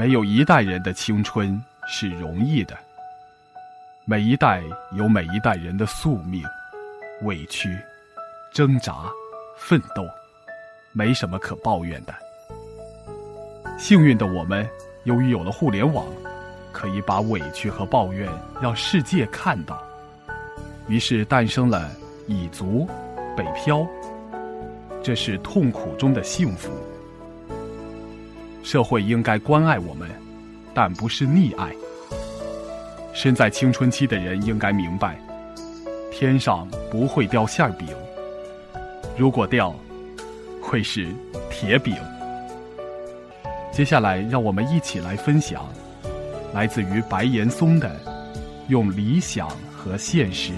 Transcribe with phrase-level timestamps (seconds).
[0.00, 2.74] 没有一代人的青春是容易的。
[4.06, 4.62] 每一代
[4.92, 6.42] 有每一代人的宿命、
[7.20, 7.78] 委屈、
[8.50, 9.10] 挣扎、
[9.58, 10.08] 奋斗，
[10.92, 12.14] 没什么可抱怨的。
[13.78, 14.66] 幸运的我们，
[15.04, 16.06] 由于有了互联网，
[16.72, 18.26] 可以把委屈和抱怨
[18.58, 19.82] 让世界看到，
[20.88, 21.90] 于是诞生了
[22.26, 22.88] 蚁族、
[23.36, 23.86] 北漂。
[25.02, 26.70] 这是痛苦中的幸福。
[28.62, 30.08] 社会应该关爱我们，
[30.74, 31.70] 但不是溺爱。
[33.12, 35.20] 身在青春期的人应该明白，
[36.12, 37.88] 天上不会掉馅饼，
[39.16, 39.74] 如果掉，
[40.62, 41.08] 会是
[41.50, 41.96] 铁饼。
[43.72, 45.66] 接下来，让我们一起来分享，
[46.52, 47.88] 来自于白岩松的
[48.68, 50.52] 《用理想和现实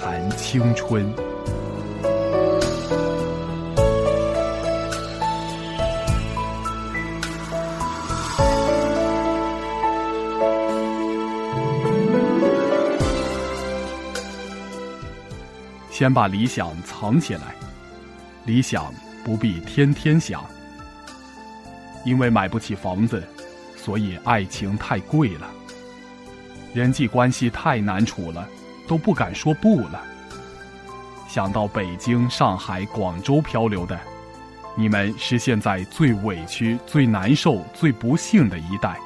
[0.00, 1.04] 谈青春》。
[16.00, 17.54] 先把理想藏起来，
[18.46, 18.90] 理想
[19.22, 20.42] 不必天天想。
[22.06, 23.22] 因为买不起房子，
[23.76, 25.46] 所以爱情太贵了。
[26.72, 28.48] 人际关系太难处了，
[28.88, 30.00] 都不敢说不了。
[31.28, 34.00] 想到北京、上海、广州漂流的，
[34.74, 38.98] 你们是现在最委屈、最难受、最不幸的一代。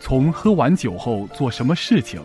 [0.00, 2.22] 从喝完酒后做什么事情？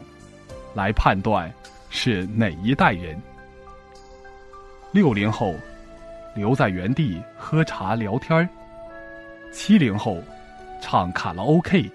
[0.73, 1.51] 来判断
[1.89, 3.19] 是哪一代人。
[4.91, 5.55] 六零后
[6.35, 8.47] 留在原地喝茶聊天
[9.51, 10.21] 七零后
[10.81, 11.89] 唱卡拉 OK，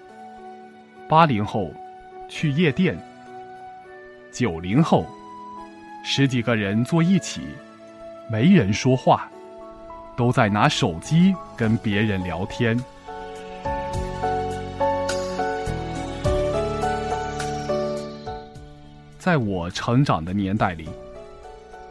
[1.09, 1.73] 八零后
[2.29, 2.97] 去夜店，
[4.31, 5.05] 九零后
[6.03, 7.41] 十几个人坐一起，
[8.29, 9.29] 没人说话，
[10.15, 12.77] 都在拿手机跟别人聊天。
[19.25, 20.87] 在我成长的年代里，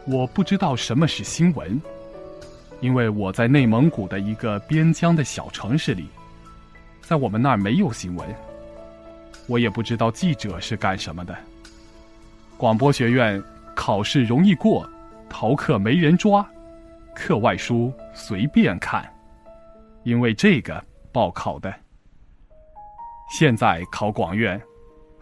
[0.05, 1.81] 我不知道什么是新闻，
[2.79, 6.07] 因为我在内蒙古的一个边疆的小城市里，
[7.01, 8.25] 在我们那儿没有新闻。
[9.47, 11.35] 我也不知道记者是干什么的。
[12.55, 13.43] 广播学院
[13.75, 14.89] 考试容易过，
[15.27, 16.49] 逃课没人抓，
[17.13, 19.05] 课外书随便看，
[20.03, 20.81] 因为这个
[21.11, 21.73] 报考的。
[23.29, 24.57] 现在考广院。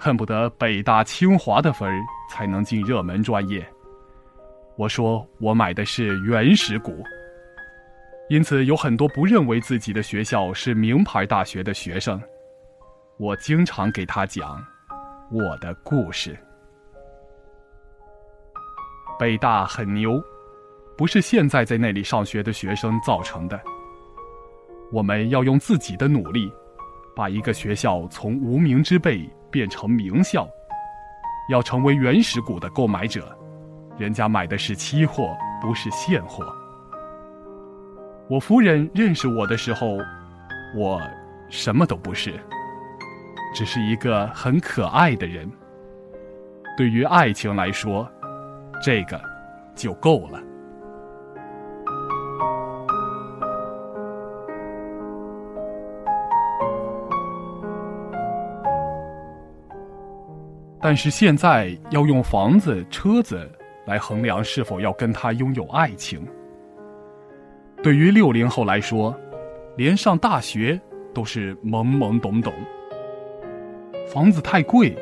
[0.04, 1.98] 恨不得北大清华的分儿
[2.30, 3.66] 才能进热门专业。
[4.76, 7.02] 我说我买的是原始股，
[8.28, 12.22] 因此有很多不认为自己的学校是名牌大学的学生，
[13.16, 14.62] 我经常给他讲
[15.32, 16.38] 我的故事。
[19.18, 20.22] 北大很牛，
[20.98, 23.58] 不是现在在那里上学的学生造成的。
[24.92, 26.52] 我们要用自己的努力，
[27.16, 29.26] 把一个学校从无名之辈。
[29.54, 30.50] 变成名校，
[31.48, 33.38] 要成为原始股的购买者，
[34.00, 35.30] 人家买的是期货，
[35.62, 36.44] 不是现货。
[38.28, 40.00] 我夫人认识我的时候，
[40.76, 41.00] 我
[41.50, 42.34] 什么都不是，
[43.54, 45.48] 只是一个很可爱的人。
[46.76, 48.10] 对于爱情来说，
[48.82, 49.22] 这个
[49.76, 50.42] 就够了。
[60.84, 63.50] 但是现在要用房子、车子
[63.86, 66.28] 来衡量是否要跟他拥有爱情。
[67.82, 69.18] 对于六零后来说，
[69.78, 70.78] 连上大学
[71.14, 72.54] 都是懵懵懂懂。
[74.06, 74.94] 房子太贵，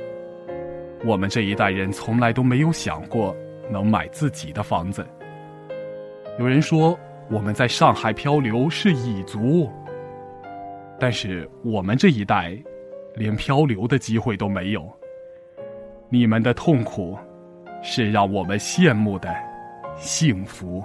[1.03, 3.36] 我们这一代人从来都没有想过
[3.68, 5.03] 能买自己的房子。
[6.38, 6.96] 有人说
[7.28, 9.68] 我们在上海漂流是蚁族，
[11.00, 12.56] 但是我们这一代
[13.16, 14.88] 连漂流的机会都没有。
[16.13, 17.18] 你们的痛苦，
[17.81, 19.34] 是让我们羡慕的
[19.96, 20.84] 幸福。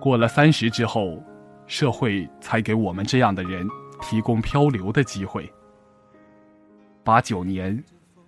[0.00, 1.22] 过了三十之后，
[1.68, 3.64] 社会才给我们这样的人。
[4.08, 5.52] 提供漂流的机会。
[7.02, 7.82] 八九年，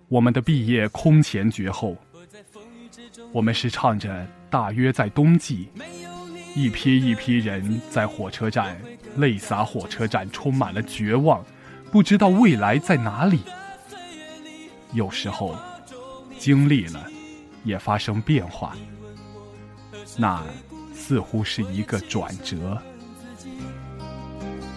[0.09, 1.95] 我们的毕业空前绝后。
[3.31, 5.69] 我们是唱着“大约在冬季”，
[6.53, 8.77] 一批一批人在火车站
[9.15, 11.45] 泪洒火车站，充满了绝望，
[11.91, 13.39] 不知道未来在哪里。
[14.91, 15.55] 有时候，
[16.37, 17.07] 经历了，
[17.63, 18.75] 也发生变化。
[20.17, 20.43] 那
[20.93, 22.81] 似乎是一个转折。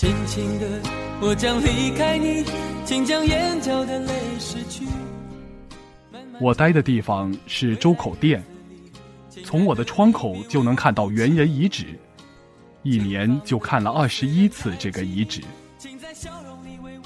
[0.00, 0.66] 轻轻的，
[1.20, 2.42] 我将离开你，
[2.86, 4.86] 请将眼角的泪拭去。
[6.40, 8.42] 我待的地方是周口店，
[9.44, 11.84] 从我的窗口就能看到猿人遗址，
[12.82, 15.42] 一年就看了二十一次这个遗址。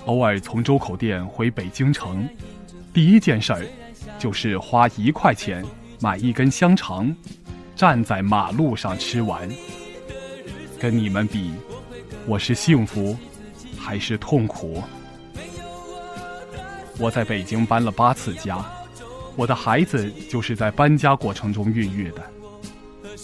[0.04, 2.28] 偶尔从周口店回北京城，
[2.92, 3.66] 第一件事儿
[4.20, 5.64] 就是花一块钱
[6.00, 7.12] 买一根香肠，
[7.74, 9.50] 站在马路上吃完。
[10.78, 11.50] 跟你们比。
[12.26, 13.14] 我是幸福，
[13.78, 14.82] 还是痛苦？
[16.98, 18.64] 我在北京搬了八次家，
[19.36, 22.22] 我的孩子就是在搬家过程中孕育的。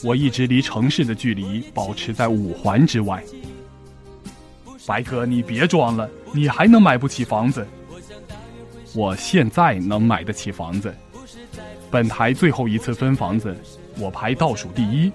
[0.05, 3.23] 我一直离城市的距离保持在五环之外。
[4.87, 7.67] 白哥，你别装了，你还能买不起房子？
[8.95, 10.95] 我现在能买得起房子。
[11.91, 13.57] 本台最后一次分房子，
[13.99, 15.11] 我排倒数第一。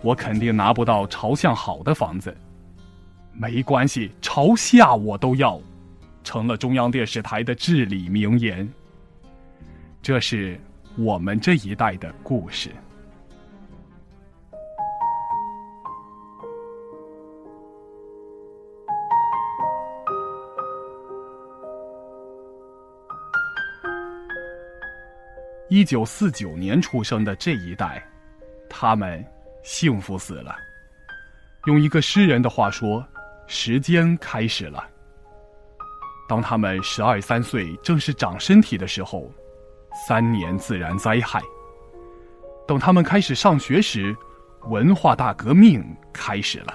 [0.00, 2.34] 我肯定拿不到朝向好的房子。
[3.38, 5.60] 没关系，朝下我都要，
[6.24, 8.66] 成了中央电视台的至理名言。
[10.00, 10.58] 这是
[10.96, 12.70] 我们这一代的故事。
[25.68, 28.02] 一九四九年出生的这一代，
[28.70, 29.22] 他们
[29.62, 30.56] 幸福死了。
[31.66, 33.06] 用一个诗人的话说。
[33.46, 34.84] 时间开始了。
[36.28, 39.30] 当他们十二三岁，正是长身体的时候，
[40.08, 41.40] 三年自然灾害；
[42.66, 44.16] 等他们开始上学时，
[44.68, 46.74] 文化大革命开始了；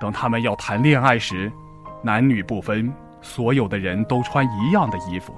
[0.00, 1.50] 等他们要谈恋爱时，
[2.00, 5.34] 男女不分，所有的人都穿一样的衣服，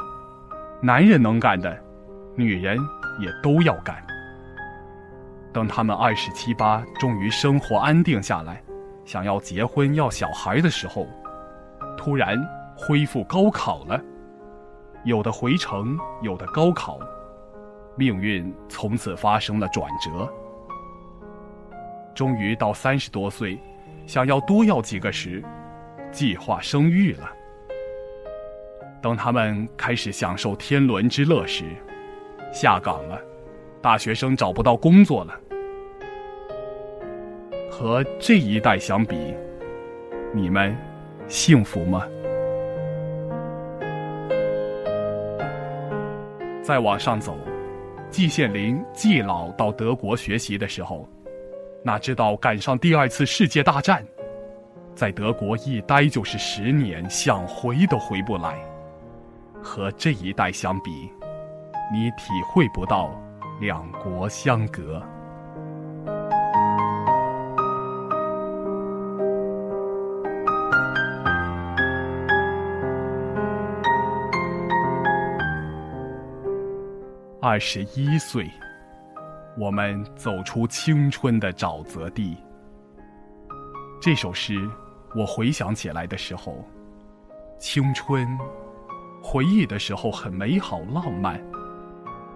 [0.82, 1.74] 男人能干的，
[2.36, 2.78] 女人
[3.18, 3.96] 也都要干。
[5.52, 8.62] 等他们二十七八，终于生活安定下来。
[9.10, 11.04] 想要结婚要小孩的时候，
[11.98, 12.40] 突然
[12.76, 14.00] 恢复高考了，
[15.02, 16.96] 有的回城，有的高考，
[17.96, 20.32] 命运从此发生了转折。
[22.14, 23.58] 终于到三十多岁，
[24.06, 25.42] 想要多要几个时，
[26.12, 27.28] 计划生育了。
[29.02, 31.64] 等他们开始享受天伦之乐时，
[32.52, 33.20] 下岗了，
[33.82, 35.34] 大学生找不到工作了。
[37.80, 39.34] 和这一代相比，
[40.34, 40.76] 你们
[41.28, 42.06] 幸福吗？
[46.62, 47.38] 再往上走，
[48.10, 51.08] 季羡林季老到德国学习的时候，
[51.82, 54.06] 哪知道赶上第二次世界大战，
[54.94, 58.58] 在德国一待就是十年，想回都回不来。
[59.62, 60.90] 和这一代相比，
[61.90, 63.10] 你体会不到
[63.58, 65.02] 两国相隔。
[77.42, 78.50] 二十一岁，
[79.56, 82.36] 我们走出青春的沼泽地。
[83.98, 84.68] 这首诗，
[85.16, 86.62] 我回想起来的时候，
[87.58, 88.28] 青春，
[89.22, 91.42] 回忆的时候很美好浪漫，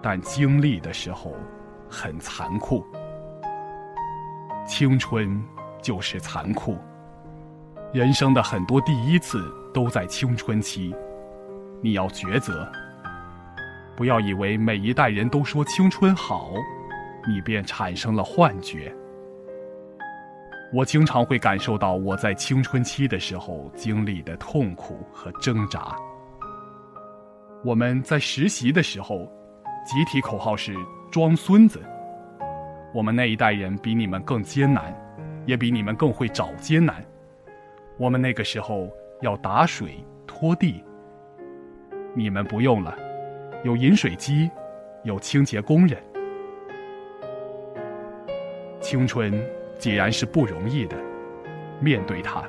[0.01, 1.35] 但经历的时候
[1.87, 2.83] 很残酷。
[4.65, 5.39] 青春
[5.83, 6.79] 就是残酷，
[7.93, 10.95] 人生的很多第一次都在青春期，
[11.79, 12.67] 你要抉择。
[13.95, 16.51] 不要以为每一代人都说青春好，
[17.27, 18.93] 你便产生了幻觉。
[20.73, 25.95] 我经常会感受到我在青春期的时候经历的痛苦和挣扎。
[27.63, 29.19] 我们在实习的时候，
[29.85, 30.75] 集体口号是
[31.09, 31.81] “装孙子”。
[32.93, 34.93] 我们那一代人比你们更艰难，
[35.45, 37.03] 也比你们更会找艰难。
[37.97, 38.89] 我们那个时候
[39.21, 40.83] 要打水、拖地，
[42.13, 42.93] 你们不用了。
[43.65, 44.47] 有饮水机，
[45.01, 45.97] 有清洁工人。
[48.79, 49.33] 青春
[49.79, 50.95] 既然是不容易的，
[51.79, 52.43] 面对它，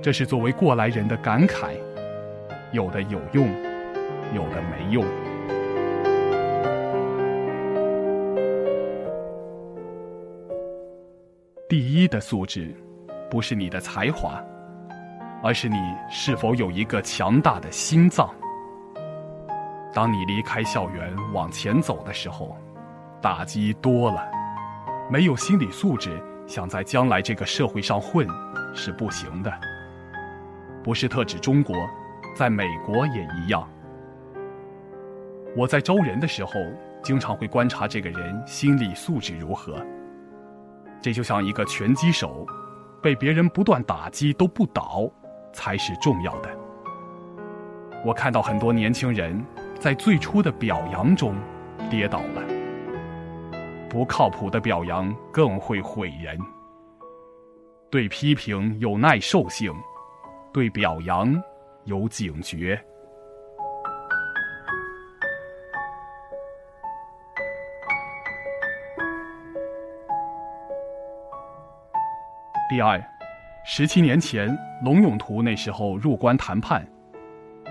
[0.00, 1.72] 这是作为过来人的感慨。
[2.70, 3.48] 有的有用，
[4.36, 5.04] 有的没用。
[11.68, 12.72] 第一的素质，
[13.28, 14.40] 不是你的才华，
[15.42, 15.76] 而是你
[16.08, 18.32] 是否有一个强大的心脏。
[19.98, 22.56] 当你离开校园往前走的时候，
[23.20, 24.24] 打击多了，
[25.10, 28.24] 没有心理素质，想在将来这个社会上混
[28.72, 29.52] 是不行的。
[30.84, 31.74] 不是特指中国，
[32.36, 33.68] 在美国也一样。
[35.56, 36.52] 我在招人的时候，
[37.02, 39.84] 经常会观察这个人心理素质如何。
[41.02, 42.46] 这就像一个拳击手，
[43.02, 45.10] 被别人不断打击都不倒，
[45.52, 46.48] 才是重要的。
[48.04, 49.44] 我看到很多年轻人
[49.80, 51.34] 在最初的表扬中
[51.88, 52.42] 跌倒了。
[53.88, 56.38] 不靠谱的表扬更会毁人。
[57.88, 59.72] 对批评有耐受性，
[60.52, 61.40] 对表扬
[61.84, 62.78] 有警觉。
[72.68, 73.02] 第二，
[73.64, 74.54] 十七年前，
[74.84, 76.86] 龙永图那时候入关谈判，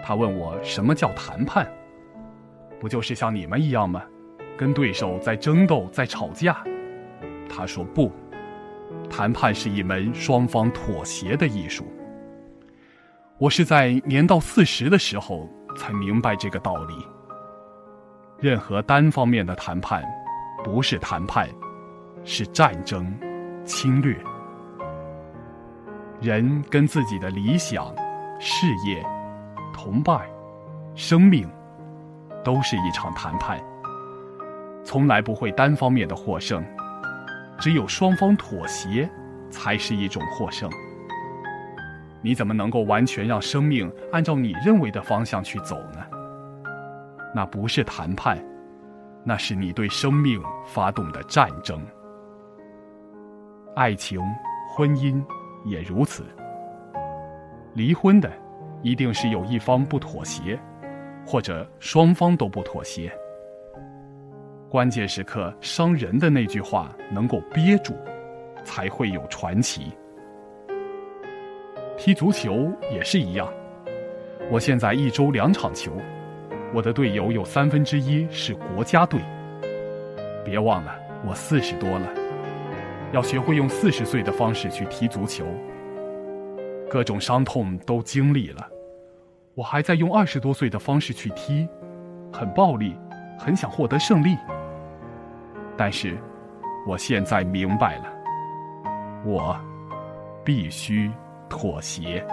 [0.03, 1.71] 他问我什么叫谈判？
[2.79, 4.03] 不就是像你们一样吗？
[4.57, 6.63] 跟对手在争斗，在吵架？
[7.50, 8.12] 他说不，
[9.10, 11.86] 谈判是一门双方妥协的艺术。
[13.38, 16.96] 我是在年到四十的时候才明白这个道理。
[18.39, 20.03] 任何单方面的谈判，
[20.63, 21.48] 不是谈判，
[22.24, 23.15] 是战争、
[23.63, 24.15] 侵略。
[26.19, 27.96] 人跟自己的理想、
[28.39, 29.03] 事业、
[29.72, 30.27] 同伴、
[30.96, 31.48] 生命，
[32.48, 33.62] 都是一场谈判。
[34.86, 36.63] 从来不会单方面的获胜，
[37.60, 39.10] 只有双方妥协，
[39.50, 40.72] 才是一种获胜。
[42.22, 46.00] 你怎么能够完全让生命按照你认为的方向去走呢？
[47.36, 48.42] 那不是谈判，
[49.25, 51.86] 那是你对生命发动的战争。
[53.75, 54.22] 爱情、
[54.74, 55.22] 婚姻。
[55.66, 56.24] 也如此。
[57.74, 58.32] 离婚的，
[58.82, 60.58] 一定是有一方不妥协，
[61.27, 63.12] 或者双方都不妥协。
[64.69, 67.93] 关键时刻伤人的那句话能够憋住，
[68.63, 69.91] 才会有传奇。
[71.98, 73.51] 踢足球也是一样，
[74.50, 75.91] 我现在一周两场球，
[76.74, 79.19] 我的队友有三分之一是国家队。
[80.46, 82.07] 别忘了，我四十多了。
[83.13, 85.46] 要学会用四十岁的方式去踢足球，
[86.89, 88.69] 各种伤痛都经历了，
[89.57, 91.67] 我还在用二十多岁的方式去踢，
[92.31, 92.95] 很暴力，
[93.39, 94.37] 很想获得胜利。
[95.75, 96.15] 但是，
[96.87, 98.03] 我现在明白了，
[99.25, 99.59] 我
[100.45, 101.11] 必须
[101.49, 102.23] 妥协。